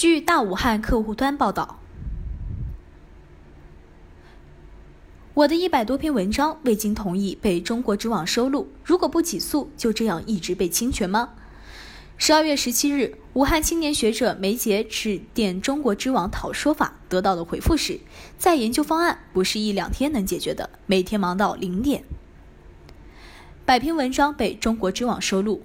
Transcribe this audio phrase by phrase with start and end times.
[0.00, 1.78] 据大武汉客户端报道，
[5.34, 11.34] 我的一百多篇文章未经同意被中国知网收录，如果不起诉，就这样一直被侵权吗？
[12.16, 18.00] 十二月十七日，武汉青年学者梅杰致电中国知网讨说法，得到的回复是：
[18.38, 22.04] 在研究方案不是一两天能解决的，每天忙到零点。
[23.66, 25.62] 百篇文章被中国知网收录。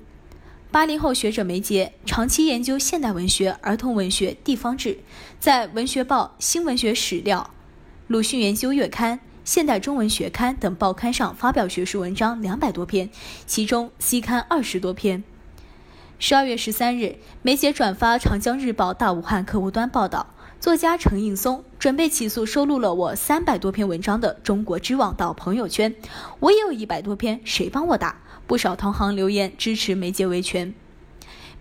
[0.75, 4.99] 八零后学者梅杰长期研究现代文学、儿童文学、地方志，
[5.39, 7.49] 在《文学报》《新文学史料》
[8.07, 13.09] 《鲁迅研究月刊》《现代中文学刊》等报刊上发表学术文章两百多篇，
[13.45, 15.23] 其中 C 刊二十多篇。
[16.19, 20.27] 十二月十三日，梅杰转发《长江日报》大武汉客户端报道，
[20.59, 25.95] 作家程应松准备起诉收录了我三百多篇文章的中国知网到朋友圈，
[26.41, 28.21] 我也有一百多篇，谁帮我打？
[28.47, 30.73] 不少同行留言支持梅杰维权。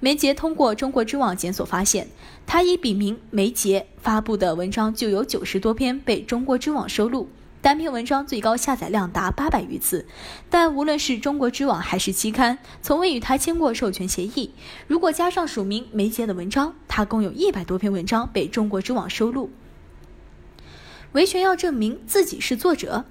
[0.01, 2.09] 梅杰通过中国知网检索发现，
[2.47, 7.31] 他以笔名梅杰发布的文章就有九十多篇被中国知网收录，
[7.63, 10.05] 单篇文章最高下载量达八百余次。
[10.51, 14.53] 但无论是中国知网还是期刊，从未与他签过授权协议。
[14.87, 19.51] 如果加上署名梅杰的文章，他共有一百多篇文章被中国知网收录。
[21.13, 23.07] 维权要证明自己是作者。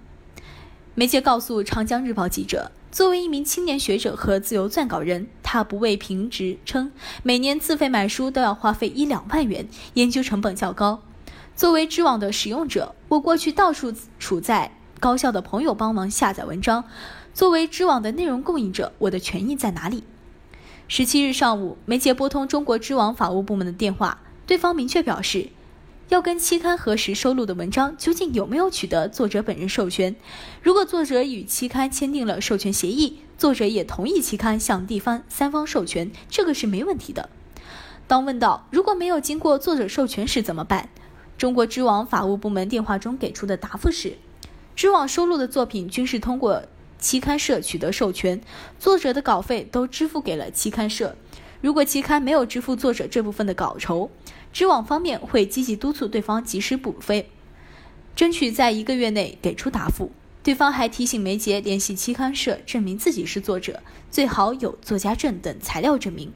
[0.93, 2.71] 梅杰告诉长江日报记者。
[2.93, 6.91] 作为一名青年学者和自由撰稿人，他不为评职称，
[7.23, 11.01] 每年自费买书都要花费一两万元，研究成本较高。
[11.55, 16.83] 作为知网的使用者，我过去到处处在高校的朋友帮忙下载文章。
[17.33, 20.03] 作为知网的内容供应者，我的权益在哪里？
[20.87, 25.49] 十七日上午，梅杰拨通中国知网法务部门的电话，对方明确表示。
[26.13, 30.15] 要跟期刊核实收录的文章究竟有没有取得作者本人授权。
[30.61, 37.31] 如果作者与期刊签订了授权协议，作者也同意期刊向地方三方授权，这个是没问题的。
[38.05, 40.89] 当问到如果没有经过作者授权时怎么办，
[41.35, 44.15] 中国知网法务部门电话中给出的答复是：
[44.75, 46.61] 知网收录的作品均是通过
[46.99, 48.39] 期刊社取得授权，
[48.77, 51.15] 作者的稿费都支付给了期刊社。
[51.63, 54.09] 如果期刊没有支付作者这部分的稿酬，
[54.51, 57.29] 知网方面会积极督促对方及时补费，
[58.17, 60.11] 争取在一个月内给出答复。
[60.43, 63.81] 对方还提醒梅杰联系期刊社，证明自己是作者，
[64.11, 66.33] 最好有作家证等材料证明。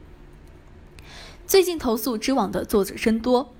[1.46, 3.52] 最近投诉知网的作者真多，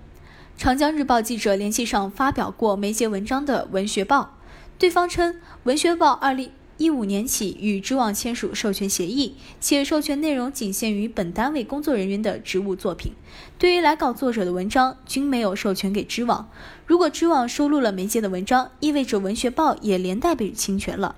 [0.57, 4.39] 长江日报记者联系上发表过梅杰文章的文学报，
[4.79, 6.51] 对方称文学报二零。
[6.79, 13.13] 一五年起与知网签署授权协议，且授权内容仅限于本单位工作人员的职务作品。
[13.59, 16.49] 对于来稿作者的文章，均没有授权给知网。
[16.87, 21.17] 如果知网收录了媒介的文章，意味着文学报也连带被侵权了。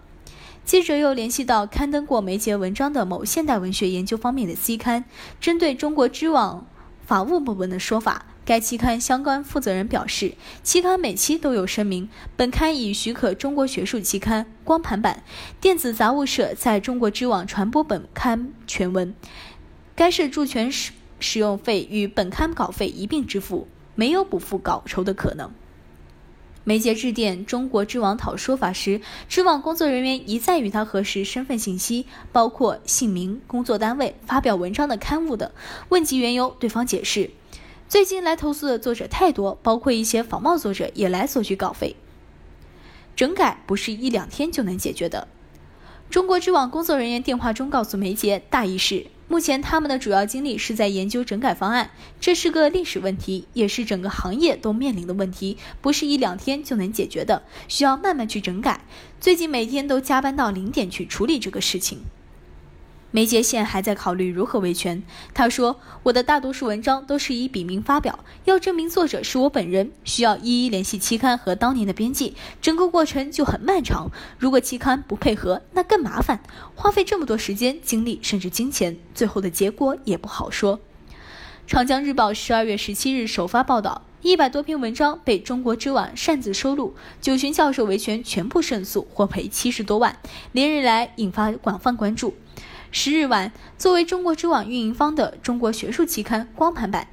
[0.65, 5.05] 记者又联系到刊登过媒介文章的某现代文学研究方面的 C 刊，
[5.41, 6.67] 针对中国知网
[7.05, 8.25] 法务部门的说法。
[8.51, 10.35] 该期刊相关负责人表示，
[10.65, 15.23] 期刊每期都有声明，本刊已许可中国学术期刊光盘版、
[15.61, 19.15] 电子杂物社在中国知网传播本刊全文，
[19.95, 20.91] 该社著权使
[21.21, 25.53] 使用费与本刊稿费一并支付，没有补付稿酬的可能。
[26.65, 35.49] 梅杰致电中国知网讨说法时，知网工作人员一再与他核实身份信息，包括姓名、工作单位、发表文章的刊物等。
[35.91, 37.31] 问及缘由，对方解释。
[37.91, 41.97] 最近来投诉的作者太多，包括一些仿冒作者也来索取稿费。
[43.17, 45.27] 整改不是一两天就能解决的。
[46.09, 51.91] 中国知网工作人员电话中告诉梅杰，大意是目前他们的主要精力是在研究整改方案，
[52.21, 58.85] 这是个历史问题，也是整个行业都面临的问题，不是一两天就能解决的，需要慢慢去整改。
[59.21, 61.99] 最近每天都加班到零点去处理这个事情。
[63.13, 65.03] 梅杰现还在考虑如何维权。
[65.35, 74.11] 他说：“我的大多数文章都是以笔名发表，要证明作者是我本人，需要一一联系期刊和当年的编辑，整个过程就很漫长。
[74.39, 76.41] 如果期刊不配合，那更麻烦，
[76.77, 80.79] 花费这么多时间、精力甚至金钱，最后的结果也不好说。”
[81.67, 90.17] 长江日报十二月十七日首发报道，一百多篇文章被中国知网擅自收录，九旬教授维权全部胜诉，获赔七十多万，
[90.53, 92.35] 连日来引发广泛关注。
[92.93, 97.07] 十日晚，作为中国知网运营方的中国学术期刊光盘版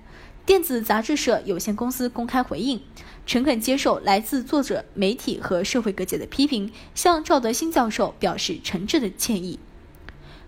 [0.43, 2.81] 电子杂志社有限公司公开回应，
[3.27, 9.59] 诚恳接受来自作者、媒体和社会各界的批评，向赵德新教授表示诚挚的歉意。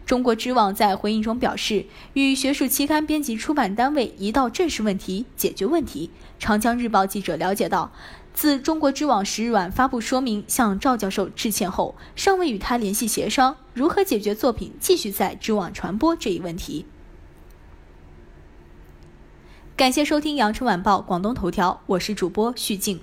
[0.09, 6.09] 中国知网在回应中表示，与学术期刊编辑出版单位一道正视问题、解决问题。
[6.39, 7.91] 长江日报记者了解到。
[8.33, 16.87] 自中国知网十日晚发布说明，向赵教授致歉后，尚未与他联系协商如何解决作品继续在知网传播这一问题。
[19.75, 22.99] 感谢收听羊城晚报广东头条，我是主播徐静。